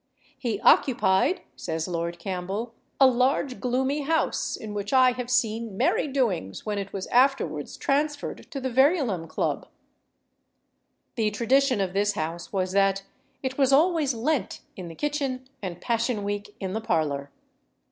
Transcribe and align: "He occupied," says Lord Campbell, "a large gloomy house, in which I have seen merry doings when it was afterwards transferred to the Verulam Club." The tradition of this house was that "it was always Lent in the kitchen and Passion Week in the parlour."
"He 0.35 0.59
occupied," 0.61 1.41
says 1.55 1.87
Lord 1.87 2.17
Campbell, 2.17 2.73
"a 2.99 3.05
large 3.05 3.59
gloomy 3.59 4.01
house, 4.01 4.55
in 4.55 4.73
which 4.73 4.93
I 4.93 5.11
have 5.11 5.29
seen 5.29 5.77
merry 5.77 6.07
doings 6.07 6.65
when 6.65 6.79
it 6.79 6.91
was 6.91 7.05
afterwards 7.09 7.77
transferred 7.77 8.49
to 8.49 8.59
the 8.59 8.71
Verulam 8.71 9.27
Club." 9.27 9.67
The 11.17 11.29
tradition 11.29 11.79
of 11.79 11.93
this 11.93 12.13
house 12.13 12.51
was 12.51 12.71
that 12.71 13.03
"it 13.43 13.59
was 13.59 13.71
always 13.71 14.15
Lent 14.15 14.61
in 14.75 14.87
the 14.87 14.95
kitchen 14.95 15.47
and 15.61 15.79
Passion 15.79 16.23
Week 16.23 16.55
in 16.59 16.73
the 16.73 16.81
parlour." 16.81 17.29